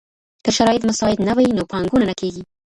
که 0.43 0.51
شرايط 0.57 0.83
مساعد 0.89 1.19
نه 1.27 1.33
وي 1.37 1.45
نو 1.57 1.63
پانګونه 1.71 2.05
نه 2.09 2.15
کيږي. 2.21 2.43